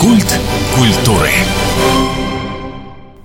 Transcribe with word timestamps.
Культ 0.00 0.40
культуры. 0.74 1.28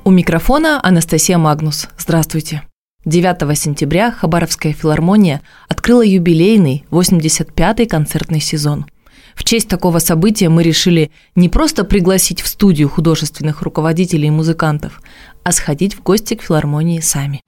У 0.03 0.11
микрофона 0.11 0.81
Анастасия 0.83 1.37
Магнус. 1.37 1.87
Здравствуйте. 1.97 2.63
9 3.05 3.57
сентября 3.57 4.11
Хабаровская 4.11 4.73
филармония 4.73 5.41
открыла 5.69 6.03
юбилейный 6.03 6.83
85-й 6.91 7.85
концертный 7.85 8.41
сезон. 8.41 8.87
В 9.35 9.45
честь 9.45 9.69
такого 9.69 9.99
события 9.99 10.49
мы 10.49 10.63
решили 10.63 11.11
не 11.33 11.47
просто 11.47 11.85
пригласить 11.85 12.41
в 12.41 12.47
студию 12.47 12.89
художественных 12.89 13.61
руководителей 13.61 14.27
и 14.27 14.31
музыкантов, 14.31 15.01
а 15.43 15.53
сходить 15.53 15.95
в 15.95 16.03
гости 16.03 16.33
к 16.33 16.41
филармонии 16.41 16.99
сами. 16.99 17.41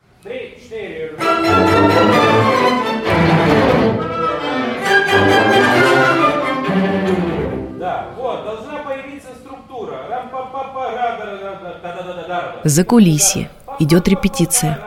За 12.67 12.83
кулисье 12.83 13.49
идет 13.79 14.09
репетиция. 14.09 14.77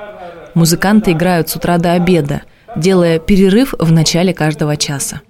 Музыканты 0.55 1.13
играют 1.13 1.49
с 1.49 1.57
утра 1.57 1.79
до 1.79 1.93
обеда, 1.93 2.43
делая 2.77 3.19
перерыв 3.19 3.73
в 3.79 3.91
начале 3.91 4.35
каждого 4.35 4.77
часа. 4.77 5.23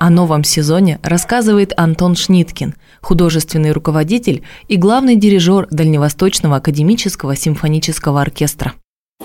О 0.00 0.10
новом 0.10 0.42
сезоне 0.42 0.98
рассказывает 1.04 1.72
Антон 1.76 2.16
Шниткин, 2.16 2.74
художественный 3.02 3.70
руководитель 3.70 4.42
и 4.66 4.76
главный 4.76 5.14
дирижер 5.14 5.68
Дальневосточного 5.70 6.56
академического 6.56 7.36
симфонического 7.36 8.20
оркестра. 8.20 8.72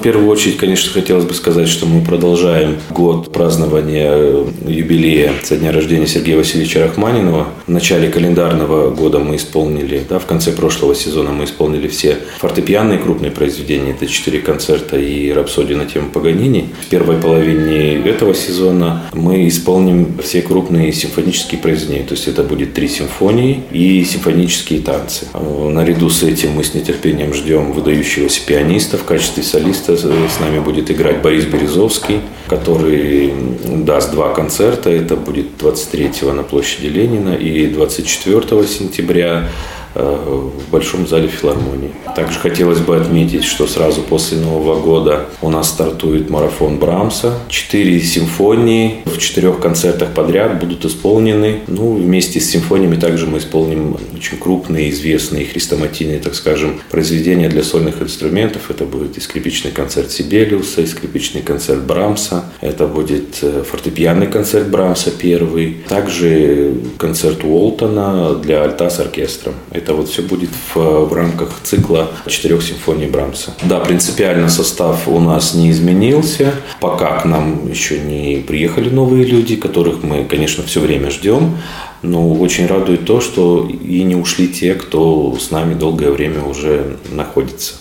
Первую 0.07 0.29
очередь, 0.29 0.55
конечно, 0.55 0.89
хотелось 0.93 1.25
бы 1.25 1.34
сказать, 1.34 1.67
что 1.67 1.85
мы 1.85 2.02
продолжаем 2.02 2.77
год 2.91 3.29
празднования 3.34 4.45
юбилея 4.66 5.33
со 5.43 5.57
дня 5.57 5.73
рождения 5.73 6.07
Сергея 6.07 6.38
Васильевича 6.38 6.80
Рахманинова. 6.80 7.47
В 7.66 7.69
начале 7.69 8.08
календарного 8.08 8.89
года 8.91 9.19
мы 9.19 9.35
исполнили, 9.35 10.05
да, 10.09 10.19
в 10.19 10.25
конце 10.25 10.53
прошлого 10.53 10.95
сезона 10.95 11.31
мы 11.31 11.44
исполнили 11.44 11.89
все 11.89 12.19
фортепианные 12.38 13.00
крупные 13.00 13.31
произведения. 13.31 13.91
Это 13.91 14.08
четыре 14.08 14.39
концерта 14.39 14.97
и 14.97 15.30
рапсодия 15.33 15.75
на 15.75 15.85
тему 15.85 16.08
Паганини. 16.09 16.69
В 16.83 16.85
первой 16.85 17.17
половине 17.17 17.95
этого 18.09 18.33
сезона 18.33 19.09
мы 19.11 19.45
исполним 19.50 20.19
все 20.23 20.41
крупные 20.41 20.94
симфонические 20.94 21.59
произведения. 21.59 22.05
То 22.05 22.13
есть 22.13 22.30
это 22.30 22.44
будет 22.44 22.73
три 22.73 22.88
симфонии 22.88 23.61
и 23.72 24.05
симфонические 24.05 24.80
танцы. 24.80 25.25
Наряду 25.33 26.09
с 26.09 26.23
этим 26.23 26.52
мы 26.52 26.63
с 26.63 26.73
нетерпением 26.73 27.33
ждем 27.33 27.73
выдающегося 27.73 28.39
пианиста 28.45 28.97
в 28.97 29.03
качестве 29.03 29.44
солиста 29.44 29.97
с 29.98 30.40
нами 30.40 30.59
будет 30.59 30.92
играть 30.92 31.22
Борис 31.22 31.45
Березовский, 31.45 32.22
который 32.48 33.34
даст 33.66 34.12
два 34.12 34.34
концерта. 34.34 34.90
Это 34.90 35.16
будет 35.16 35.58
23 35.58 36.31
на 36.34 36.44
площади 36.44 36.88
Ленина 36.88 37.36
и 37.36 37.67
24 37.67 38.68
сентября 38.68 39.50
в 39.98 40.72
Большом 40.72 41.08
зале 41.08 41.28
филармонии. 41.28 41.92
Также 42.16 42.40
хотелось 42.40 42.80
бы 42.80 42.98
отметить, 42.98 43.44
что 43.44 43.67
сразу 43.67 44.02
после 44.02 44.38
Нового 44.38 44.80
года 44.80 45.26
у 45.42 45.50
нас 45.50 45.70
стартует 45.70 46.30
марафон 46.30 46.78
Брамса. 46.78 47.34
Четыре 47.50 48.00
симфонии 48.02 49.02
в 49.06 49.18
четырех 49.18 49.59
концертах 49.59 50.14
подряд 50.14 50.59
будут 50.59 50.86
исполнены. 50.86 51.62
Ну, 51.68 51.95
вместе 51.95 52.40
с 52.40 52.50
симфониями 52.50 52.95
также 52.95 53.28
мы 53.28 53.40
исполним 53.40 53.98
очень 54.16 54.38
крупные, 54.38 54.90
известные, 54.90 55.45
хрестоматийные, 55.45 56.20
так 56.20 56.36
скажем, 56.36 56.80
произведения 56.90 57.50
для 57.50 57.64
сольных 57.64 58.02
инструментов. 58.02 58.70
Это 58.70 58.86
будет 58.86 59.18
и 59.18 59.22
скрипичный 59.22 59.72
концерт 59.72 60.12
Сибелиуса, 60.12 60.81
и 60.81 60.86
скрипичный 60.86 61.42
концерт 61.42 61.84
Брамса. 61.84 62.45
Это 62.62 62.88
будет 62.88 63.40
э, 63.42 63.64
фортепианный 63.70 64.28
концерт 64.28 64.68
Брамса 64.68 65.12
первый. 65.12 65.78
Также 65.88 66.73
концерт 66.98 67.44
Уолтона 67.44 68.36
для 68.36 68.64
альта 68.64 68.90
с 68.90 69.00
оркестром. 69.00 69.53
Это 69.72 69.86
это 69.88 69.95
вот 69.95 70.09
все 70.09 70.21
будет 70.21 70.49
в, 70.49 70.75
в 70.75 71.13
рамках 71.13 71.62
цикла 71.63 72.12
четырех 72.28 72.62
симфоний 72.62 73.07
Брамса. 73.07 73.53
Да, 73.63 73.79
принципиально 73.79 74.50
состав 74.50 75.07
у 75.07 75.17
нас 75.22 75.53
не 75.53 75.72
изменился. 75.72 76.53
Пока 76.81 77.22
к 77.22 77.25
нам 77.25 77.69
еще 77.69 77.97
не 77.97 78.44
приехали 78.45 78.89
новые 78.89 79.23
люди, 79.23 79.56
которых 79.56 80.03
мы, 80.03 80.25
конечно, 80.25 80.62
все 80.66 80.81
время 80.81 81.09
ждем. 81.09 81.57
Но 82.01 82.34
очень 82.34 82.67
радует 82.67 83.06
то, 83.06 83.22
что 83.22 83.66
и 83.66 84.03
не 84.03 84.16
ушли 84.16 84.50
те, 84.50 84.73
кто 84.73 85.38
с 85.39 85.51
нами 85.51 85.73
долгое 85.73 86.12
время 86.12 86.44
уже 86.44 86.97
находится. 87.09 87.75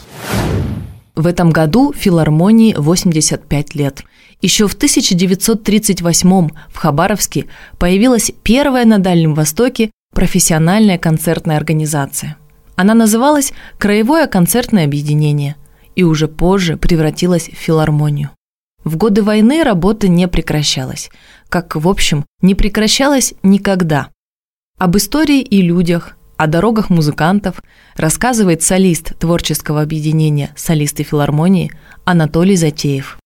В 1.17 1.27
этом 1.27 1.51
году 1.51 1.93
филармонии 1.93 2.73
85 2.79 3.75
лет. 3.75 4.05
Еще 4.43 4.69
в 4.69 4.75
1938 4.75 6.49
в 6.69 6.77
Хабаровске 6.77 7.47
появилась 7.79 8.31
первая 8.45 8.85
на 8.85 8.99
Дальнем 8.99 9.35
Востоке 9.35 9.91
профессиональная 10.17 10.97
концертная 10.97 11.59
организация. 11.59 12.39
Она 12.75 12.95
называлась 12.95 13.53
«Краевое 13.77 14.27
концертное 14.27 14.87
объединение» 14.87 15.57
и 15.95 16.05
уже 16.05 16.27
позже 16.27 16.79
превратилась 16.79 17.51
в 17.51 17.55
филармонию. 17.55 18.31
В 18.83 18.97
годы 18.97 19.23
войны 19.23 19.63
работа 19.63 20.09
не 20.09 20.27
прекращалась, 20.27 21.11
как, 21.51 21.77
в 21.77 21.87
общем, 21.87 22.25
не 22.41 22.55
прекращалась 22.55 23.35
никогда. 23.43 24.09
Об 24.79 24.97
истории 24.97 25.43
и 25.43 25.61
людях, 25.61 26.17
о 26.39 26.47
дорогах 26.47 26.89
музыкантов 26.89 27.63
рассказывает 27.95 28.63
солист 28.63 29.19
творческого 29.19 29.83
объединения 29.83 30.51
«Солисты 30.57 31.03
филармонии» 31.03 31.73
Анатолий 32.07 32.57
Затеев. 32.57 33.19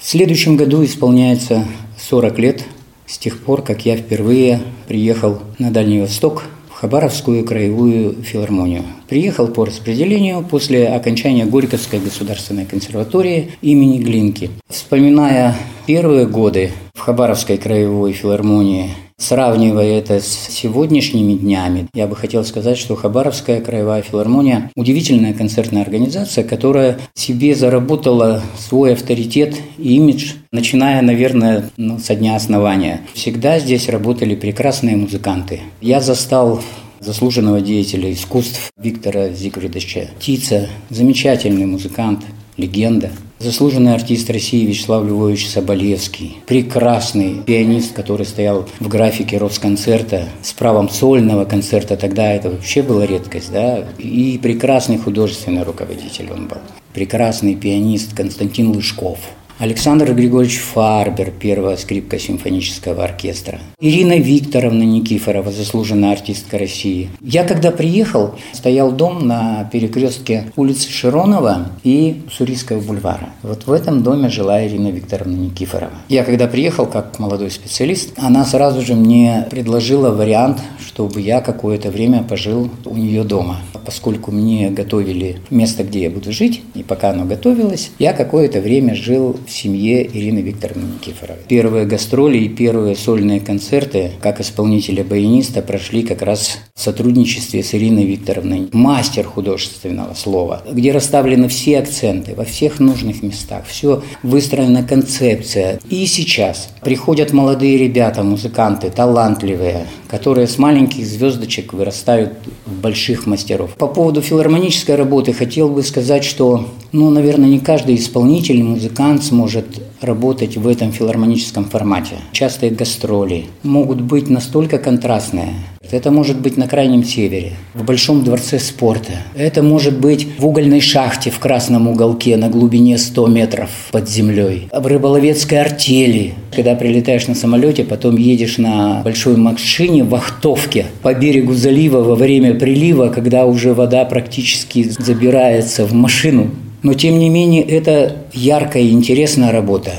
В 0.00 0.08
следующем 0.08 0.56
году 0.56 0.82
исполняется 0.86 1.66
40 1.98 2.38
лет 2.38 2.64
с 3.10 3.18
тех 3.18 3.40
пор, 3.40 3.62
как 3.62 3.84
я 3.84 3.96
впервые 3.96 4.60
приехал 4.86 5.40
на 5.58 5.72
Дальний 5.72 6.00
Восток 6.00 6.44
в 6.68 6.74
Хабаровскую 6.74 7.44
краевую 7.44 8.22
филармонию. 8.22 8.84
Приехал 9.08 9.48
по 9.48 9.64
распределению 9.64 10.42
после 10.42 10.86
окончания 10.86 11.44
Горьковской 11.44 11.98
государственной 11.98 12.66
консерватории 12.66 13.50
имени 13.62 13.98
Глинки. 13.98 14.50
Вспоминая 14.68 15.56
первые 15.86 16.26
годы 16.26 16.70
в 16.94 17.00
Хабаровской 17.00 17.58
краевой 17.58 18.12
филармонии, 18.12 18.90
Сравнивая 19.20 19.98
это 19.98 20.18
с 20.18 20.48
сегодняшними 20.48 21.34
днями, 21.34 21.88
я 21.92 22.06
бы 22.06 22.16
хотел 22.16 22.42
сказать, 22.42 22.78
что 22.78 22.96
Хабаровская 22.96 23.60
краевая 23.60 24.00
филармония– 24.00 24.70
удивительная 24.76 25.34
концертная 25.34 25.82
организация, 25.82 26.42
которая 26.42 26.98
себе 27.12 27.54
заработала 27.54 28.42
свой 28.58 28.94
авторитет 28.94 29.56
и 29.76 29.96
имидж, 29.96 30.32
начиная, 30.52 31.02
наверное, 31.02 31.68
ну, 31.76 31.98
со 31.98 32.14
дня 32.14 32.34
основания. 32.34 33.02
Всегда 33.12 33.58
здесь 33.58 33.90
работали 33.90 34.34
прекрасные 34.34 34.96
музыканты. 34.96 35.60
Я 35.82 36.00
застал 36.00 36.62
заслуженного 37.00 37.60
деятеля 37.60 38.10
искусств 38.10 38.70
Виктора 38.78 39.28
Зигфридовича 39.28 40.08
Тица, 40.18 40.66
замечательный 40.88 41.66
музыкант, 41.66 42.24
легенда– 42.56 43.10
Заслуженный 43.40 43.94
артист 43.94 44.28
России 44.28 44.66
Вячеслав 44.66 45.02
Львович 45.02 45.48
Соболевский. 45.48 46.36
Прекрасный 46.46 47.36
пианист, 47.42 47.94
который 47.94 48.26
стоял 48.26 48.68
в 48.80 48.88
графике 48.88 49.38
Росконцерта 49.38 50.28
с 50.42 50.52
правом 50.52 50.90
сольного 50.90 51.46
концерта. 51.46 51.96
Тогда 51.96 52.34
это 52.34 52.50
вообще 52.50 52.82
была 52.82 53.06
редкость, 53.06 53.50
да. 53.50 53.86
И 53.96 54.38
прекрасный 54.42 54.98
художественный 54.98 55.62
руководитель 55.62 56.30
он 56.30 56.48
был. 56.48 56.58
Прекрасный 56.92 57.54
пианист 57.54 58.14
Константин 58.14 58.72
Лышков– 58.72 59.18
Александр 59.60 60.14
Григорьевич 60.14 60.58
Фарбер, 60.58 61.32
первая 61.38 61.76
скрипка 61.76 62.18
симфонического 62.18 63.04
оркестра. 63.04 63.58
Ирина 63.78 64.16
Викторовна 64.16 64.84
Никифорова, 64.84 65.52
заслуженная 65.52 66.12
артистка 66.12 66.56
России. 66.56 67.10
Я 67.20 67.44
когда 67.44 67.70
приехал, 67.70 68.36
стоял 68.54 68.90
дом 68.90 69.26
на 69.26 69.68
перекрестке 69.70 70.50
улицы 70.56 70.90
Широнова 70.90 71.72
и 71.84 72.22
Сурийского 72.32 72.80
бульвара. 72.80 73.28
Вот 73.42 73.66
в 73.66 73.72
этом 73.72 74.02
доме 74.02 74.30
жила 74.30 74.66
Ирина 74.66 74.88
Викторовна 74.88 75.36
Никифорова. 75.36 75.92
Я 76.08 76.24
когда 76.24 76.46
приехал 76.46 76.86
как 76.86 77.18
молодой 77.18 77.50
специалист, 77.50 78.14
она 78.16 78.46
сразу 78.46 78.80
же 78.80 78.94
мне 78.94 79.46
предложила 79.50 80.08
вариант, 80.08 80.58
чтобы 80.86 81.20
я 81.20 81.42
какое-то 81.42 81.90
время 81.90 82.22
пожил 82.22 82.70
у 82.86 82.96
нее 82.96 83.24
дома. 83.24 83.58
Поскольку 83.84 84.30
мне 84.30 84.70
готовили 84.70 85.40
место, 85.50 85.84
где 85.84 86.04
я 86.04 86.10
буду 86.10 86.32
жить, 86.32 86.62
и 86.74 86.82
пока 86.82 87.10
оно 87.10 87.24
готовилось, 87.24 87.90
я 87.98 88.12
какое-то 88.14 88.60
время 88.60 88.94
жил 88.94 89.36
в 89.50 89.52
семье 89.52 90.06
Ирины 90.06 90.38
Викторовны 90.38 90.94
Никифоровой. 90.94 91.42
Первые 91.48 91.84
гастроли 91.84 92.38
и 92.38 92.48
первые 92.48 92.96
сольные 92.96 93.40
концерты 93.40 94.12
как 94.20 94.40
исполнителя-баяниста 94.40 95.60
прошли 95.60 96.02
как 96.02 96.22
раз 96.22 96.58
в 96.74 96.80
сотрудничестве 96.80 97.62
с 97.62 97.74
Ириной 97.74 98.04
Викторовной. 98.04 98.68
Мастер 98.72 99.24
художественного 99.24 100.14
слова, 100.14 100.62
где 100.70 100.92
расставлены 100.92 101.48
все 101.48 101.78
акценты 101.78 102.34
во 102.34 102.44
всех 102.44 102.78
нужных 102.80 103.22
местах, 103.22 103.64
все 103.66 104.02
выстроена 104.22 104.84
концепция. 104.84 105.80
И 105.90 106.06
сейчас 106.06 106.70
приходят 106.82 107.32
молодые 107.32 107.76
ребята, 107.76 108.22
музыканты, 108.22 108.90
талантливые, 108.90 109.86
которые 110.10 110.48
с 110.48 110.58
маленьких 110.58 111.06
звездочек 111.06 111.72
вырастают 111.72 112.32
в 112.66 112.72
больших 112.80 113.26
мастеров. 113.26 113.74
По 113.74 113.86
поводу 113.86 114.20
филармонической 114.20 114.96
работы 114.96 115.32
хотел 115.32 115.68
бы 115.68 115.84
сказать, 115.84 116.24
что, 116.24 116.68
ну, 116.90 117.10
наверное, 117.10 117.48
не 117.48 117.60
каждый 117.60 117.94
исполнитель, 117.94 118.62
музыкант 118.62 119.22
сможет 119.22 119.66
работать 120.00 120.56
в 120.56 120.66
этом 120.66 120.92
филармоническом 120.92 121.64
формате. 121.64 122.16
Частые 122.32 122.72
гастроли 122.72 123.46
могут 123.62 124.00
быть 124.00 124.28
настолько 124.28 124.78
контрастные. 124.78 125.54
Это 125.90 126.10
может 126.10 126.40
быть 126.40 126.56
на 126.56 126.68
Крайнем 126.68 127.02
Севере, 127.02 127.52
в 127.74 127.84
Большом 127.84 128.22
дворце 128.22 128.58
спорта. 128.60 129.12
Это 129.34 129.62
может 129.62 129.98
быть 129.98 130.28
в 130.38 130.46
угольной 130.46 130.80
шахте 130.80 131.30
в 131.30 131.38
красном 131.40 131.88
уголке 131.88 132.36
на 132.36 132.48
глубине 132.48 132.96
100 132.96 133.26
метров 133.26 133.70
под 133.90 134.08
землей. 134.08 134.68
В 134.72 134.86
рыболовецкой 134.86 135.60
артели, 135.60 136.34
когда 136.54 136.76
прилетаешь 136.76 137.26
на 137.26 137.34
самолете, 137.34 137.84
потом 137.84 138.16
едешь 138.16 138.58
на 138.58 139.02
большой 139.02 139.36
машине 139.36 140.04
в 140.04 140.10
вахтовке 140.10 140.86
по 141.02 141.12
берегу 141.12 141.54
залива 141.54 142.02
во 142.02 142.14
время 142.14 142.54
прилива, 142.54 143.08
когда 143.08 143.46
уже 143.46 143.74
вода 143.74 144.04
практически 144.04 144.88
забирается 144.98 145.84
в 145.86 145.92
машину. 145.92 146.50
Но 146.82 146.94
тем 146.94 147.18
не 147.18 147.28
менее 147.28 147.62
это 147.62 148.16
яркая 148.32 148.82
и 148.82 148.90
интересная 148.90 149.52
работа. 149.52 149.92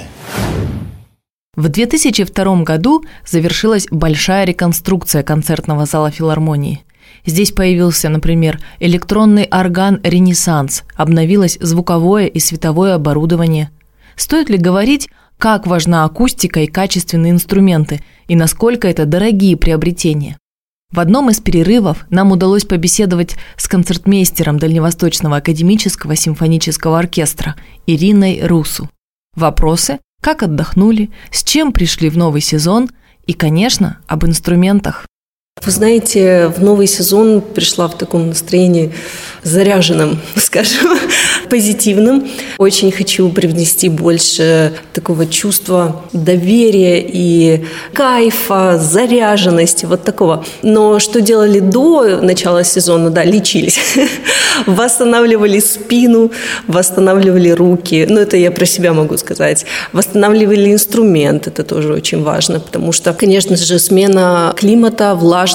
В 1.55 1.67
2002 1.69 2.63
году 2.63 3.03
завершилась 3.25 3.87
большая 3.91 4.45
реконструкция 4.45 5.21
концертного 5.21 5.85
зала 5.85 6.09
филармонии. 6.09 6.83
Здесь 7.25 7.51
появился, 7.51 8.09
например, 8.09 8.59
электронный 8.79 9.43
орган 9.43 9.99
«Ренессанс», 10.03 10.83
обновилось 10.95 11.57
звуковое 11.59 12.27
и 12.27 12.39
световое 12.39 12.95
оборудование. 12.95 13.69
Стоит 14.15 14.49
ли 14.49 14.57
говорить, 14.57 15.09
как 15.37 15.67
важна 15.67 16.05
акустика 16.05 16.61
и 16.61 16.67
качественные 16.67 17.31
инструменты, 17.31 18.01
и 18.27 18.35
насколько 18.35 18.87
это 18.87 19.05
дорогие 19.05 19.57
приобретения? 19.57 20.37
В 20.91 20.99
одном 20.99 21.29
из 21.29 21.39
перерывов 21.39 22.05
нам 22.09 22.31
удалось 22.31 22.65
побеседовать 22.65 23.37
с 23.55 23.67
концертмейстером 23.69 24.59
Дальневосточного 24.59 25.37
академического 25.37 26.15
симфонического 26.17 26.99
оркестра 26.99 27.55
Ириной 27.85 28.45
Русу. 28.45 28.89
Вопросы 29.35 29.99
как 30.21 30.43
отдохнули, 30.43 31.09
с 31.31 31.43
чем 31.43 31.71
пришли 31.71 32.09
в 32.09 32.17
новый 32.17 32.41
сезон 32.41 32.89
и, 33.25 33.33
конечно, 33.33 33.99
об 34.07 34.25
инструментах. 34.25 35.07
Вы 35.63 35.71
знаете, 35.71 36.47
в 36.47 36.63
новый 36.63 36.87
сезон 36.87 37.39
пришла 37.39 37.87
в 37.87 37.95
таком 37.95 38.29
настроении 38.29 38.91
заряженным, 39.43 40.19
скажем, 40.35 40.97
позитивным. 41.49 42.27
Очень 42.57 42.91
хочу 42.91 43.29
привнести 43.29 43.87
больше 43.89 44.73
такого 44.93 45.27
чувства 45.27 46.03
доверия 46.13 46.99
и 46.99 47.63
кайфа, 47.93 48.79
заряженности, 48.79 49.85
вот 49.85 50.03
такого. 50.03 50.43
Но 50.63 50.99
что 50.99 51.21
делали 51.21 51.59
до 51.59 52.21
начала 52.21 52.63
сезона? 52.63 53.11
Да, 53.11 53.23
лечились. 53.23 53.79
Восстанавливали 54.65 55.59
спину, 55.59 56.31
восстанавливали 56.67 57.49
руки. 57.49 58.05
Ну, 58.09 58.19
это 58.19 58.35
я 58.35 58.51
про 58.51 58.65
себя 58.65 58.93
могу 58.93 59.17
сказать. 59.17 59.65
Восстанавливали 59.93 60.71
инструмент, 60.73 61.47
это 61.47 61.63
тоже 61.63 61.93
очень 61.93 62.23
важно, 62.23 62.59
потому 62.59 62.91
что, 62.91 63.13
конечно 63.13 63.55
же, 63.55 63.77
смена 63.79 64.53
климата, 64.57 65.13
влажность, 65.15 65.50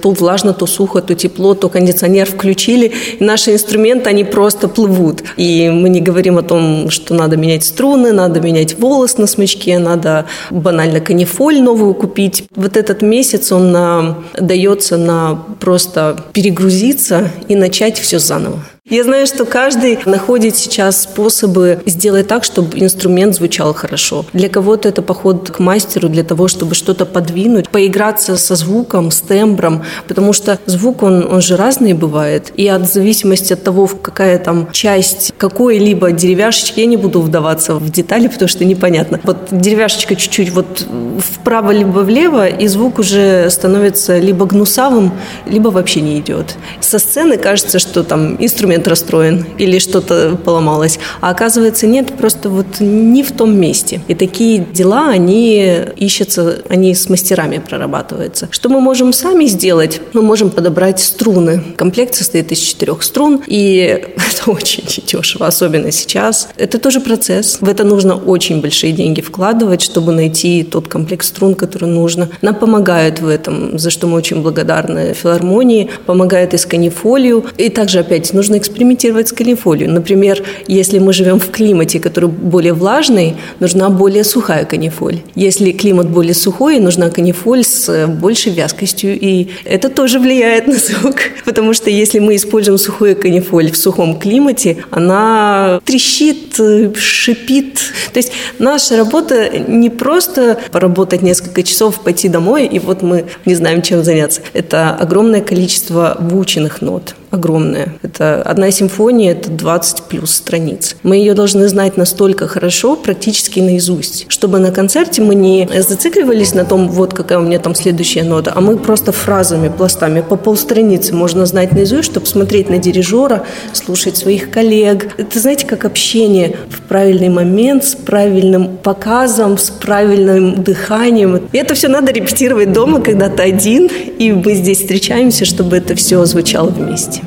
то 0.00 0.10
влажно, 0.10 0.52
то 0.52 0.66
сухо, 0.66 1.00
то 1.00 1.14
тепло, 1.14 1.54
то 1.54 1.68
кондиционер 1.68 2.26
включили, 2.26 2.92
и 3.18 3.24
наши 3.24 3.52
инструменты, 3.52 4.10
они 4.10 4.24
просто 4.24 4.68
плывут. 4.68 5.22
И 5.36 5.70
мы 5.70 5.88
не 5.88 6.00
говорим 6.00 6.38
о 6.38 6.42
том, 6.42 6.90
что 6.90 7.14
надо 7.14 7.36
менять 7.36 7.64
струны, 7.64 8.12
надо 8.12 8.40
менять 8.40 8.78
волос 8.78 9.18
на 9.18 9.26
смычке, 9.26 9.78
надо 9.78 10.26
банально 10.50 11.00
канифоль 11.00 11.60
новую 11.60 11.94
купить. 11.94 12.44
Вот 12.54 12.76
этот 12.76 13.02
месяц 13.02 13.52
он 13.52 13.72
на, 13.72 14.18
дается 14.38 14.96
на 14.96 15.38
просто 15.60 16.16
перегрузиться 16.32 17.30
и 17.48 17.56
начать 17.56 17.98
все 17.98 18.18
заново. 18.18 18.62
Я 18.90 19.04
знаю, 19.04 19.26
что 19.26 19.44
каждый 19.44 19.98
находит 20.06 20.56
сейчас 20.56 21.02
способы 21.02 21.80
сделать 21.84 22.26
так, 22.26 22.42
чтобы 22.42 22.78
инструмент 22.78 23.34
звучал 23.34 23.74
хорошо. 23.74 24.24
Для 24.32 24.48
кого-то 24.48 24.88
это 24.88 25.02
поход 25.02 25.50
к 25.50 25.58
мастеру 25.58 26.08
для 26.08 26.24
того, 26.24 26.48
чтобы 26.48 26.74
что-то 26.74 27.04
подвинуть, 27.04 27.68
поиграться 27.68 28.38
со 28.38 28.54
звуком, 28.54 29.10
с 29.10 29.20
тембром, 29.20 29.82
потому 30.06 30.32
что 30.32 30.58
звук, 30.64 31.02
он, 31.02 31.30
он 31.30 31.42
же 31.42 31.56
разный 31.56 31.92
бывает. 31.92 32.50
И 32.56 32.66
от 32.66 32.90
зависимости 32.90 33.52
от 33.52 33.62
того, 33.62 33.86
какая 33.88 34.38
там 34.38 34.72
часть 34.72 35.34
какой-либо 35.36 36.12
деревяшечки, 36.12 36.80
я 36.80 36.86
не 36.86 36.96
буду 36.96 37.20
вдаваться 37.20 37.74
в 37.74 37.90
детали, 37.90 38.28
потому 38.28 38.48
что 38.48 38.64
непонятно. 38.64 39.20
Вот 39.22 39.48
деревяшечка 39.50 40.16
чуть-чуть 40.16 40.48
вот 40.50 40.86
вправо 41.18 41.72
либо 41.72 41.98
влево, 41.98 42.48
и 42.48 42.66
звук 42.68 43.00
уже 43.00 43.50
становится 43.50 44.18
либо 44.18 44.46
гнусавым, 44.46 45.12
либо 45.44 45.68
вообще 45.68 46.00
не 46.00 46.18
идет. 46.18 46.56
Со 46.80 46.98
сцены 46.98 47.36
кажется, 47.36 47.78
что 47.78 48.02
там 48.02 48.36
инструмент 48.38 48.77
инструмент 48.78 48.88
расстроен 48.88 49.46
или 49.58 49.78
что-то 49.78 50.38
поломалось. 50.44 50.98
А 51.20 51.30
оказывается, 51.30 51.86
нет, 51.86 52.12
просто 52.18 52.48
вот 52.48 52.80
не 52.80 53.22
в 53.22 53.32
том 53.32 53.58
месте. 53.58 54.00
И 54.08 54.14
такие 54.14 54.58
дела, 54.58 55.08
они 55.08 55.84
ищутся, 55.96 56.62
они 56.68 56.94
с 56.94 57.08
мастерами 57.08 57.58
прорабатываются. 57.58 58.48
Что 58.50 58.68
мы 58.68 58.80
можем 58.80 59.12
сами 59.12 59.46
сделать? 59.46 60.00
Мы 60.12 60.22
можем 60.22 60.50
подобрать 60.50 61.00
струны. 61.00 61.62
Комплект 61.76 62.14
состоит 62.14 62.52
из 62.52 62.58
четырех 62.58 63.02
струн, 63.02 63.42
и 63.46 64.04
это 64.16 64.50
очень 64.50 64.84
дешево, 65.06 65.46
особенно 65.46 65.90
сейчас. 65.92 66.48
Это 66.56 66.78
тоже 66.78 67.00
процесс. 67.00 67.58
В 67.60 67.68
это 67.68 67.84
нужно 67.84 68.14
очень 68.14 68.60
большие 68.60 68.92
деньги 68.92 69.20
вкладывать, 69.20 69.82
чтобы 69.82 70.12
найти 70.12 70.62
тот 70.62 70.88
комплект 70.88 71.24
струн, 71.24 71.54
который 71.54 71.88
нужно. 71.88 72.28
Нам 72.42 72.54
помогают 72.54 73.20
в 73.20 73.28
этом, 73.28 73.78
за 73.78 73.90
что 73.90 74.06
мы 74.06 74.16
очень 74.16 74.42
благодарны 74.42 75.14
филармонии, 75.14 75.90
помогают 76.06 76.54
из 76.54 76.66
канифолию. 76.66 77.44
И 77.56 77.68
также, 77.68 78.00
опять, 78.00 78.32
нужно 78.32 78.57
экспериментировать 78.58 79.28
с 79.28 79.32
канифолией. 79.32 79.90
Например, 79.90 80.42
если 80.66 80.98
мы 80.98 81.12
живем 81.12 81.40
в 81.40 81.50
климате, 81.50 82.00
который 82.00 82.28
более 82.28 82.72
влажный, 82.72 83.36
нужна 83.60 83.88
более 83.90 84.24
сухая 84.24 84.64
канифоль. 84.64 85.20
Если 85.34 85.72
климат 85.72 86.08
более 86.08 86.34
сухой, 86.34 86.78
нужна 86.80 87.10
канифоль 87.10 87.64
с 87.64 88.06
большей 88.06 88.52
вязкостью, 88.52 89.18
и 89.18 89.48
это 89.64 89.88
тоже 89.88 90.18
влияет 90.18 90.66
на 90.66 90.74
звук. 90.74 91.16
Потому 91.44 91.72
что 91.72 91.90
если 91.90 92.18
мы 92.18 92.36
используем 92.36 92.78
сухую 92.78 93.16
канифоль 93.16 93.70
в 93.70 93.76
сухом 93.76 94.18
климате, 94.18 94.84
она 94.90 95.80
трещит, 95.84 96.56
шипит. 96.96 97.78
То 98.12 98.18
есть 98.18 98.32
наша 98.58 98.96
работа 98.96 99.48
не 99.58 99.90
просто 99.90 100.58
поработать 100.72 101.22
несколько 101.22 101.62
часов, 101.62 102.00
пойти 102.00 102.28
домой, 102.28 102.66
и 102.66 102.78
вот 102.78 103.02
мы 103.02 103.26
не 103.44 103.54
знаем, 103.54 103.82
чем 103.82 104.04
заняться. 104.04 104.40
Это 104.52 104.90
огромное 104.94 105.40
количество 105.40 106.16
выученных 106.20 106.82
нот 106.82 107.14
огромная. 107.30 107.94
Это 108.02 108.42
одна 108.42 108.70
симфония, 108.70 109.32
это 109.32 109.50
20 109.50 110.02
плюс 110.04 110.34
страниц. 110.34 110.96
Мы 111.02 111.16
ее 111.16 111.34
должны 111.34 111.68
знать 111.68 111.96
настолько 111.96 112.48
хорошо, 112.48 112.96
практически 112.96 113.60
наизусть, 113.60 114.26
чтобы 114.28 114.58
на 114.58 114.72
концерте 114.72 115.22
мы 115.22 115.34
не 115.34 115.68
зацикливались 115.80 116.54
на 116.54 116.64
том, 116.64 116.88
вот 116.88 117.14
какая 117.14 117.38
у 117.38 117.42
меня 117.42 117.58
там 117.58 117.74
следующая 117.74 118.22
нота, 118.22 118.52
а 118.54 118.60
мы 118.60 118.76
просто 118.76 119.12
фразами, 119.12 119.68
пластами 119.68 120.20
по 120.20 120.36
полстраницы 120.36 121.14
можно 121.14 121.46
знать 121.46 121.72
наизусть, 121.72 122.04
чтобы 122.04 122.26
смотреть 122.26 122.68
на 122.70 122.78
дирижера, 122.78 123.44
слушать 123.72 124.16
своих 124.16 124.50
коллег. 124.50 125.14
Это, 125.18 125.38
знаете, 125.38 125.66
как 125.66 125.84
общение 125.84 126.56
в 126.70 126.82
правильный 126.82 127.28
момент, 127.28 127.84
с 127.84 127.94
правильным 127.94 128.76
показом, 128.76 129.58
с 129.58 129.70
правильным 129.70 130.62
дыханием. 130.62 131.48
И 131.52 131.58
это 131.58 131.74
все 131.74 131.88
надо 131.88 132.12
репетировать 132.12 132.72
дома, 132.72 133.00
когда 133.00 133.28
ты 133.28 133.42
один, 133.42 133.86
и 133.86 134.32
мы 134.32 134.54
здесь 134.54 134.78
встречаемся, 134.78 135.44
чтобы 135.44 135.76
это 135.76 135.94
все 135.94 136.24
звучало 136.24 136.68
вместе. 136.68 137.17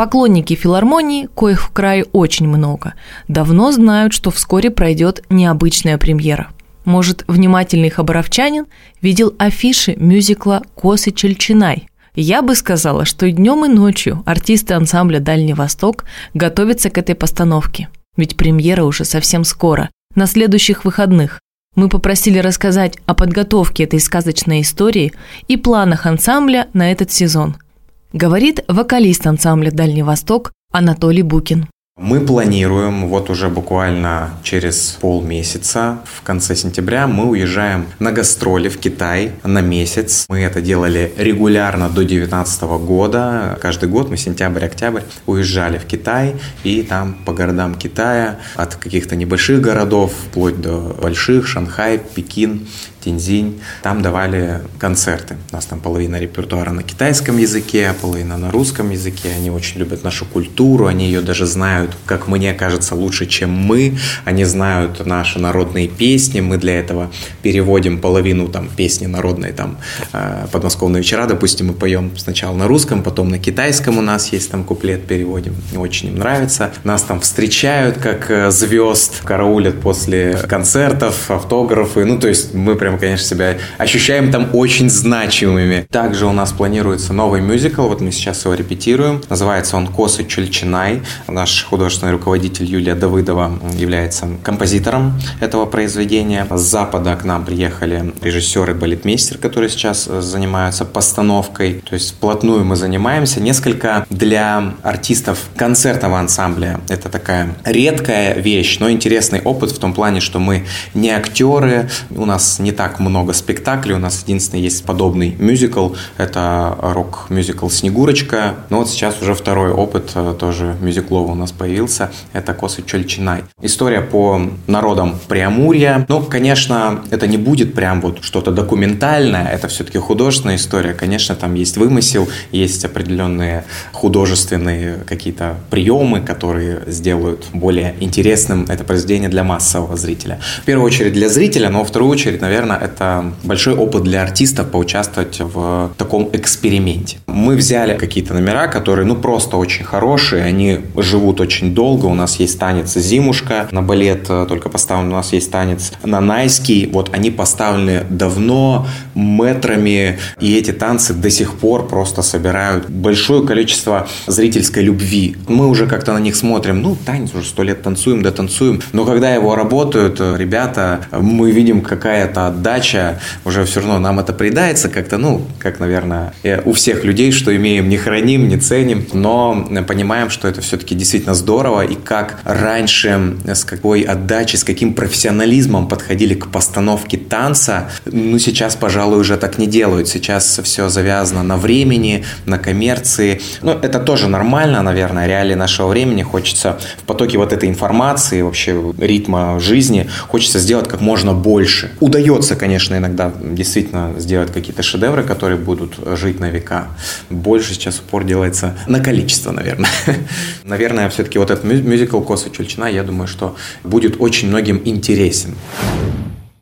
Поклонники 0.00 0.54
филармонии, 0.54 1.26
коих 1.26 1.60
в 1.60 1.68
крае 1.72 2.06
очень 2.12 2.48
много, 2.48 2.94
давно 3.28 3.70
знают, 3.70 4.14
что 4.14 4.30
вскоре 4.30 4.70
пройдет 4.70 5.22
необычная 5.28 5.98
премьера. 5.98 6.48
Может, 6.86 7.24
внимательный 7.28 7.90
хабаровчанин 7.90 8.64
видел 9.02 9.34
афиши 9.38 9.96
мюзикла 9.98 10.62
«Косы 10.74 11.10
Чельчинай». 11.10 11.90
Я 12.14 12.40
бы 12.40 12.54
сказала, 12.54 13.04
что 13.04 13.30
днем, 13.30 13.66
и 13.66 13.68
ночью 13.68 14.22
артисты 14.24 14.72
ансамбля 14.72 15.20
«Дальний 15.20 15.52
Восток» 15.52 16.06
готовятся 16.32 16.88
к 16.88 16.96
этой 16.96 17.14
постановке. 17.14 17.90
Ведь 18.16 18.38
премьера 18.38 18.84
уже 18.84 19.04
совсем 19.04 19.44
скоро, 19.44 19.90
на 20.14 20.24
следующих 20.24 20.86
выходных. 20.86 21.40
Мы 21.76 21.90
попросили 21.90 22.38
рассказать 22.38 22.96
о 23.04 23.12
подготовке 23.12 23.84
этой 23.84 24.00
сказочной 24.00 24.62
истории 24.62 25.12
и 25.46 25.58
планах 25.58 26.06
ансамбля 26.06 26.68
на 26.72 26.90
этот 26.90 27.12
сезон– 27.12 27.56
Говорит 28.12 28.64
вокалист 28.66 29.24
ансамбля 29.28 29.70
«Дальний 29.70 30.02
Восток» 30.02 30.50
Анатолий 30.72 31.22
Букин. 31.22 31.68
Мы 31.96 32.20
планируем, 32.20 33.06
вот 33.06 33.30
уже 33.30 33.48
буквально 33.48 34.30
через 34.42 34.98
полмесяца, 35.00 36.00
в 36.06 36.22
конце 36.22 36.56
сентября, 36.56 37.06
мы 37.06 37.28
уезжаем 37.28 37.86
на 38.00 38.10
гастроли 38.10 38.68
в 38.68 38.80
Китай 38.80 39.32
на 39.44 39.60
месяц. 39.60 40.24
Мы 40.28 40.40
это 40.40 40.60
делали 40.60 41.12
регулярно 41.18 41.88
до 41.88 41.96
2019 41.96 42.62
года. 42.84 43.58
Каждый 43.60 43.88
год 43.88 44.10
мы 44.10 44.16
сентябрь-октябрь 44.16 45.02
уезжали 45.26 45.78
в 45.78 45.84
Китай 45.84 46.34
и 46.64 46.82
там 46.82 47.14
по 47.24 47.32
городам 47.32 47.76
Китая, 47.76 48.40
от 48.56 48.74
каких-то 48.74 49.14
небольших 49.14 49.60
городов, 49.60 50.12
вплоть 50.30 50.60
до 50.60 50.96
больших, 51.00 51.46
Шанхай, 51.46 51.98
Пекин, 51.98 52.66
Тинзинь, 53.00 53.60
там 53.82 54.02
давали 54.02 54.60
концерты. 54.78 55.36
У 55.50 55.56
нас 55.56 55.66
там 55.66 55.80
половина 55.80 56.16
репертуара 56.16 56.70
на 56.70 56.82
китайском 56.82 57.38
языке, 57.38 57.94
половина 58.00 58.36
на 58.36 58.50
русском 58.50 58.90
языке. 58.90 59.30
Они 59.36 59.50
очень 59.50 59.80
любят 59.80 60.04
нашу 60.04 60.24
культуру, 60.24 60.86
они 60.86 61.06
ее 61.06 61.20
даже 61.20 61.46
знают 61.46 61.80
знают, 61.80 61.96
как 62.06 62.28
мне 62.28 62.52
кажется, 62.54 62.94
лучше, 62.94 63.26
чем 63.26 63.50
мы. 63.50 63.98
Они 64.24 64.44
знают 64.44 65.06
наши 65.06 65.38
народные 65.38 65.88
песни. 65.88 66.40
Мы 66.40 66.58
для 66.58 66.78
этого 66.78 67.10
переводим 67.42 68.00
половину 68.00 68.48
там 68.48 68.68
песни 68.68 69.06
народной 69.06 69.52
там 69.52 69.76
э, 70.12 70.46
подмосковные 70.52 71.02
вечера, 71.02 71.26
допустим, 71.26 71.68
мы 71.68 71.72
поем 71.74 72.10
сначала 72.16 72.56
на 72.56 72.66
русском, 72.66 73.02
потом 73.02 73.28
на 73.28 73.38
китайском 73.38 73.98
у 73.98 74.00
нас 74.00 74.32
есть 74.32 74.50
там 74.50 74.64
куплет 74.64 75.06
переводим. 75.06 75.54
Очень 75.76 76.08
им 76.08 76.18
нравится. 76.18 76.70
Нас 76.84 77.02
там 77.02 77.20
встречают 77.20 77.98
как 77.98 78.30
э, 78.30 78.50
звезд, 78.50 79.22
караулят 79.24 79.80
после 79.80 80.36
концертов, 80.48 81.30
автографы. 81.30 82.04
Ну, 82.04 82.18
то 82.18 82.28
есть 82.28 82.54
мы 82.54 82.74
прям, 82.74 82.89
конечно, 82.98 83.26
себя 83.26 83.58
ощущаем 83.78 84.30
там 84.30 84.50
очень 84.52 84.90
значимыми. 84.90 85.86
Также 85.90 86.26
у 86.26 86.32
нас 86.32 86.52
планируется 86.52 87.12
новый 87.12 87.40
мюзикл, 87.40 87.82
вот 87.82 88.00
мы 88.00 88.12
сейчас 88.12 88.44
его 88.44 88.54
репетируем. 88.54 89.22
Называется 89.28 89.76
он 89.76 89.86
«Косы 89.86 90.24
Чульчинай». 90.24 91.02
Наш 91.28 91.64
художественный 91.64 92.12
руководитель 92.12 92.66
Юлия 92.66 92.94
Давыдова 92.94 93.58
является 93.74 94.28
композитором 94.42 95.20
этого 95.40 95.66
произведения. 95.66 96.46
С 96.50 96.60
запада 96.60 97.16
к 97.16 97.24
нам 97.24 97.44
приехали 97.44 98.12
режиссер 98.22 98.70
и 98.70 98.74
балетмейстер, 98.74 99.38
которые 99.38 99.70
сейчас 99.70 100.04
занимаются 100.04 100.84
постановкой. 100.84 101.82
То 101.88 101.94
есть 101.94 102.12
вплотную 102.12 102.64
мы 102.64 102.76
занимаемся. 102.76 103.40
Несколько 103.40 104.06
для 104.10 104.74
артистов 104.82 105.38
концертного 105.56 106.18
ансамбля. 106.18 106.80
Это 106.88 107.08
такая 107.08 107.54
редкая 107.64 108.34
вещь, 108.34 108.78
но 108.80 108.90
интересный 108.90 109.40
опыт 109.40 109.70
в 109.72 109.78
том 109.78 109.92
плане, 109.92 110.20
что 110.20 110.38
мы 110.38 110.66
не 110.94 111.10
актеры, 111.10 111.88
у 112.10 112.24
нас 112.24 112.58
не 112.58 112.72
так 112.80 112.98
много 112.98 113.34
спектаклей, 113.34 113.94
у 113.94 113.98
нас 113.98 114.22
единственный 114.22 114.62
есть 114.62 114.86
подобный 114.86 115.36
мюзикл, 115.38 115.90
это 116.16 116.74
рок-мюзикл 116.80 117.68
«Снегурочка», 117.68 118.54
но 118.70 118.78
вот 118.78 118.88
сейчас 118.88 119.20
уже 119.20 119.34
второй 119.34 119.70
опыт 119.70 120.12
э, 120.14 120.34
тоже 120.38 120.76
мюзикловый 120.80 121.32
у 121.32 121.34
нас 121.34 121.52
появился, 121.52 122.10
это 122.32 122.54
«Косы 122.54 122.82
Чольчинай». 122.82 123.42
История 123.60 124.00
по 124.00 124.40
народам 124.66 125.18
Преамурья, 125.28 126.06
ну, 126.08 126.22
конечно, 126.22 127.04
это 127.10 127.26
не 127.26 127.36
будет 127.36 127.74
прям 127.74 128.00
вот 128.00 128.24
что-то 128.24 128.50
документальное, 128.50 129.46
это 129.48 129.68
все-таки 129.68 129.98
художественная 129.98 130.56
история, 130.56 130.94
конечно, 130.94 131.34
там 131.34 131.52
есть 131.52 131.76
вымысел, 131.76 132.30
есть 132.50 132.82
определенные 132.86 133.64
художественные 133.92 135.00
какие-то 135.06 135.56
приемы, 135.68 136.22
которые 136.22 136.80
сделают 136.86 137.44
более 137.52 137.94
интересным 138.00 138.64
это 138.70 138.84
произведение 138.84 139.28
для 139.28 139.44
массового 139.44 139.98
зрителя. 139.98 140.40
В 140.62 140.64
первую 140.64 140.86
очередь 140.86 141.12
для 141.12 141.28
зрителя, 141.28 141.68
но 141.68 141.80
во 141.80 141.84
вторую 141.84 142.10
очередь, 142.10 142.40
наверное, 142.40 142.69
это 142.76 143.32
большой 143.44 143.74
опыт 143.74 144.02
для 144.02 144.22
артистов 144.22 144.70
поучаствовать 144.70 145.40
в 145.40 145.90
таком 145.96 146.30
эксперименте. 146.32 147.18
Мы 147.26 147.56
взяли 147.56 147.96
какие-то 147.96 148.34
номера, 148.34 148.68
которые, 148.68 149.06
ну, 149.06 149.16
просто 149.16 149.56
очень 149.56 149.84
хорошие, 149.84 150.44
они 150.44 150.80
живут 150.96 151.40
очень 151.40 151.74
долго. 151.74 152.06
У 152.06 152.14
нас 152.14 152.40
есть 152.40 152.58
танец 152.58 152.94
«Зимушка», 152.94 153.68
на 153.70 153.82
балет 153.82 154.26
э, 154.28 154.46
только 154.48 154.68
поставлен, 154.68 155.12
у 155.12 155.16
нас 155.16 155.32
есть 155.32 155.50
танец 155.50 155.92
«Нанайский». 156.04 156.86
Вот 156.92 157.10
они 157.14 157.30
поставлены 157.30 158.04
давно, 158.08 158.86
метрами, 159.14 160.18
и 160.40 160.56
эти 160.56 160.72
танцы 160.72 161.14
до 161.14 161.30
сих 161.30 161.54
пор 161.54 161.86
просто 161.86 162.22
собирают 162.22 162.88
большое 162.88 163.46
количество 163.46 164.08
зрительской 164.26 164.82
любви. 164.82 165.36
Мы 165.48 165.68
уже 165.68 165.86
как-то 165.86 166.12
на 166.12 166.18
них 166.18 166.36
смотрим, 166.36 166.82
ну, 166.82 166.96
танец 167.04 167.34
уже 167.34 167.46
сто 167.46 167.62
лет 167.62 167.82
танцуем, 167.82 168.22
да 168.22 168.30
танцуем, 168.30 168.80
но 168.92 169.04
когда 169.04 169.34
его 169.34 169.54
работают 169.54 170.20
ребята, 170.20 171.06
мы 171.12 171.50
видим 171.50 171.80
какая-то 171.80 172.50
отдача, 172.60 173.18
уже 173.44 173.64
все 173.64 173.80
равно 173.80 173.98
нам 173.98 174.20
это 174.20 174.32
придается 174.32 174.88
как-то, 174.88 175.18
ну, 175.18 175.46
как, 175.58 175.80
наверное, 175.80 176.32
у 176.64 176.72
всех 176.72 177.04
людей, 177.04 177.32
что 177.32 177.54
имеем, 177.56 177.88
не 177.88 177.96
храним, 177.96 178.48
не 178.48 178.58
ценим, 178.58 179.06
но 179.12 179.66
понимаем, 179.86 180.30
что 180.30 180.46
это 180.46 180.60
все-таки 180.60 180.94
действительно 180.94 181.34
здорово, 181.34 181.82
и 181.82 181.94
как 181.94 182.40
раньше, 182.44 183.36
с 183.46 183.64
какой 183.64 184.02
отдачей, 184.02 184.58
с 184.58 184.64
каким 184.64 184.94
профессионализмом 184.94 185.88
подходили 185.88 186.34
к 186.34 186.48
постановке 186.48 187.16
танца, 187.16 187.90
ну, 188.04 188.38
сейчас, 188.38 188.76
пожалуй, 188.76 189.18
уже 189.20 189.36
так 189.36 189.58
не 189.58 189.66
делают. 189.66 190.08
Сейчас 190.08 190.60
все 190.62 190.88
завязано 190.88 191.42
на 191.42 191.56
времени, 191.56 192.24
на 192.44 192.58
коммерции. 192.58 193.40
Ну, 193.62 193.72
это 193.72 193.98
тоже 193.98 194.28
нормально, 194.28 194.82
наверное, 194.82 195.26
реалии 195.26 195.54
нашего 195.54 195.88
времени. 195.88 196.22
Хочется 196.22 196.78
в 196.98 197.04
потоке 197.04 197.38
вот 197.38 197.52
этой 197.52 197.68
информации, 197.68 198.42
вообще 198.42 198.92
ритма 198.98 199.58
жизни, 199.60 200.08
хочется 200.28 200.58
сделать 200.58 200.88
как 200.88 201.00
можно 201.00 201.32
больше. 201.32 201.92
Удается, 202.00 202.49
конечно, 202.56 202.96
иногда 202.96 203.32
действительно 203.40 204.14
сделать 204.18 204.52
какие-то 204.52 204.82
шедевры, 204.82 205.22
которые 205.22 205.58
будут 205.58 205.94
жить 206.16 206.40
на 206.40 206.50
века. 206.50 206.88
Больше 207.30 207.74
сейчас 207.74 207.98
упор 207.98 208.24
делается 208.24 208.76
на 208.86 209.00
количество, 209.00 209.50
наверное. 209.50 209.90
Наверное, 210.64 211.08
все-таки 211.10 211.38
вот 211.38 211.50
этот 211.50 211.64
мюзикл 211.64 212.20
«Коса 212.20 212.50
Чульчина», 212.50 212.86
я 212.86 213.02
думаю, 213.02 213.28
что 213.28 213.56
будет 213.84 214.16
очень 214.18 214.48
многим 214.48 214.80
интересен. 214.84 215.54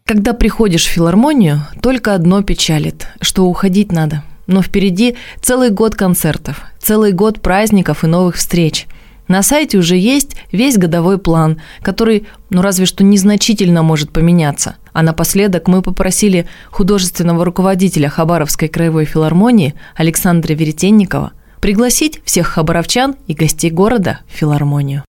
Когда 0.04 0.32
приходишь 0.32 0.86
в 0.86 0.90
филармонию, 0.90 1.66
только 1.82 2.14
одно 2.14 2.42
печалит, 2.42 3.08
что 3.20 3.44
уходить 3.44 3.92
надо. 3.92 4.22
Но 4.46 4.62
впереди 4.62 5.16
целый 5.42 5.68
год 5.68 5.94
концертов, 5.94 6.62
целый 6.80 7.12
год 7.12 7.42
праздников 7.42 8.04
и 8.04 8.06
новых 8.06 8.36
встреч. 8.36 8.86
На 9.28 9.42
сайте 9.42 9.78
уже 9.78 9.96
есть 9.96 10.36
весь 10.52 10.78
годовой 10.78 11.18
план, 11.18 11.60
который, 11.82 12.26
ну 12.50 12.62
разве 12.62 12.86
что 12.86 13.04
незначительно 13.04 13.82
может 13.82 14.10
поменяться. 14.10 14.76
А 14.92 15.02
напоследок 15.02 15.68
мы 15.68 15.82
попросили 15.82 16.48
художественного 16.70 17.44
руководителя 17.44 18.08
Хабаровской 18.08 18.68
краевой 18.68 19.04
филармонии 19.04 19.74
Александра 19.94 20.54
Веретенникова 20.54 21.32
пригласить 21.60 22.20
всех 22.24 22.46
хабаровчан 22.46 23.16
и 23.26 23.34
гостей 23.34 23.70
города 23.70 24.20
в 24.28 24.36
филармонию. 24.36 25.04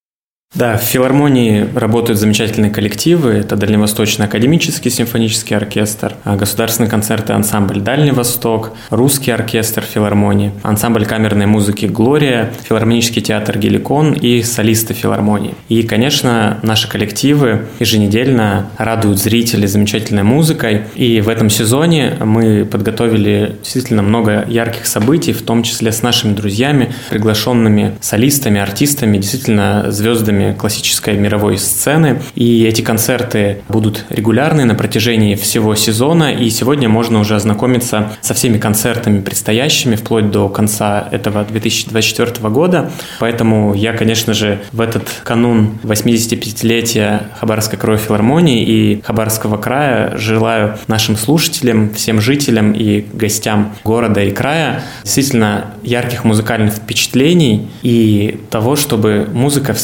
Да, 0.52 0.76
в 0.76 0.82
филармонии 0.82 1.68
работают 1.76 2.18
замечательные 2.18 2.72
коллективы. 2.72 3.34
Это 3.34 3.54
Дальневосточный 3.54 4.26
академический 4.26 4.90
симфонический 4.90 5.56
оркестр, 5.56 6.14
а 6.24 6.34
государственный 6.34 6.88
концерт 6.88 7.30
и 7.30 7.32
ансамбль 7.32 7.80
«Дальний 7.80 8.10
Восток», 8.10 8.72
русский 8.90 9.30
оркестр 9.30 9.82
филармонии, 9.82 10.50
ансамбль 10.64 11.06
камерной 11.06 11.46
музыки 11.46 11.86
«Глория», 11.86 12.52
филармонический 12.68 13.22
театр 13.22 13.58
«Геликон» 13.58 14.12
и 14.12 14.42
солисты 14.42 14.92
филармонии. 14.92 15.54
И, 15.68 15.84
конечно, 15.84 16.58
наши 16.62 16.88
коллективы 16.88 17.66
еженедельно 17.78 18.70
радуют 18.76 19.20
зрителей 19.20 19.68
замечательной 19.68 20.24
музыкой. 20.24 20.82
И 20.96 21.20
в 21.20 21.28
этом 21.28 21.48
сезоне 21.48 22.16
мы 22.24 22.64
подготовили 22.64 23.56
действительно 23.62 24.02
много 24.02 24.44
ярких 24.48 24.86
событий, 24.86 25.32
в 25.32 25.42
том 25.42 25.62
числе 25.62 25.92
с 25.92 26.02
нашими 26.02 26.34
друзьями, 26.34 26.92
приглашенными 27.08 27.96
солистами, 28.00 28.60
артистами, 28.60 29.16
действительно 29.16 29.92
звездами 29.92 30.39
звездами 30.40 30.54
классической 30.54 31.16
мировой 31.16 31.58
сцены. 31.58 32.22
И 32.34 32.64
эти 32.64 32.82
концерты 32.82 33.62
будут 33.68 34.04
регулярны 34.10 34.64
на 34.64 34.74
протяжении 34.74 35.34
всего 35.34 35.74
сезона. 35.74 36.32
И 36.32 36.50
сегодня 36.50 36.88
можно 36.88 37.20
уже 37.20 37.36
ознакомиться 37.36 38.12
со 38.20 38.34
всеми 38.34 38.58
концертами 38.58 39.20
предстоящими 39.20 39.96
вплоть 39.96 40.30
до 40.30 40.48
конца 40.48 41.08
этого 41.10 41.44
2024 41.44 42.48
года. 42.48 42.90
Поэтому 43.18 43.74
я, 43.74 43.92
конечно 43.92 44.34
же, 44.34 44.60
в 44.72 44.80
этот 44.80 45.08
канун 45.24 45.78
85-летия 45.82 47.22
Хабаровской 47.38 47.78
крови 47.78 47.98
филармонии 47.98 48.62
и 48.64 49.02
Хабаровского 49.02 49.56
края 49.56 50.16
желаю 50.16 50.78
нашим 50.88 51.16
слушателям, 51.16 51.90
всем 51.94 52.20
жителям 52.20 52.72
и 52.72 53.04
гостям 53.12 53.74
города 53.84 54.22
и 54.22 54.30
края 54.30 54.82
действительно 55.04 55.66
ярких 55.82 56.24
музыкальных 56.24 56.74
впечатлений 56.74 57.68
и 57.82 58.38
того, 58.50 58.76
чтобы 58.76 59.28
музыка 59.32 59.74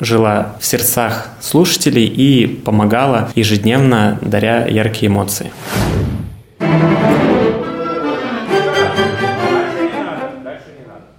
жила 0.00 0.56
в 0.60 0.66
сердцах 0.66 1.28
слушателей 1.40 2.06
и 2.06 2.46
помогала 2.46 3.30
ежедневно, 3.34 4.18
даря 4.22 4.66
яркие 4.66 5.10
эмоции. 5.10 5.50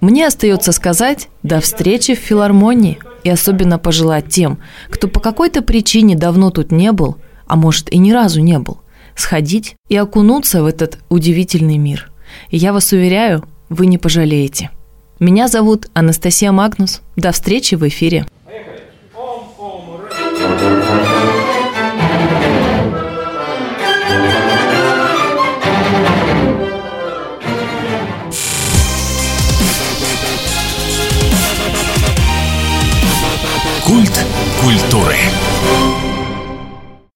Мне 0.02 0.28
остается 0.28 0.72
сказать 0.72 1.28
до 1.44 1.60
встречи 1.60 2.16
в 2.16 2.20
филармонии 2.20 3.00
и 3.24 3.30
особенно 3.30 3.78
пожелать 3.78 4.30
тем, 4.30 4.60
кто 4.90 5.08
по 5.08 5.20
какой-то 5.20 5.62
причине 5.62 6.16
давно 6.16 6.52
тут 6.52 6.72
не 6.72 6.92
был, 6.92 7.18
а 7.48 7.56
может 7.56 7.92
и 7.92 7.98
ни 7.98 8.12
разу 8.12 8.42
не 8.42 8.58
был, 8.60 8.80
сходить 9.16 9.76
и 9.90 9.98
окунуться 9.98 10.64
в 10.64 10.66
этот 10.66 11.00
удивительный 11.10 11.78
мир. 11.78 12.12
И 12.50 12.58
я 12.58 12.72
вас 12.72 12.94
уверяю, 12.94 13.44
вы 13.70 13.88
не 13.88 13.98
пожалеете. 13.98 14.70
Меня 15.20 15.50
зовут 15.50 15.90
Анастасия 15.94 16.54
Магнус. 16.54 17.02
До 17.18 17.34
встречи 17.34 17.76
в 17.76 17.86
эфире. 17.86 18.26